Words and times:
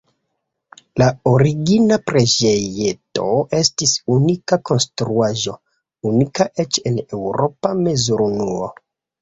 La 1.01 1.09
origina 1.31 1.99
preĝejeto 2.11 3.27
estis 3.59 3.93
unika 4.15 4.59
konstruaĵo, 4.71 5.55
unika 6.13 6.49
eĉ 6.65 6.81
en 6.93 7.01
eŭropa 7.07 7.77
mezurunuo. 7.87 8.75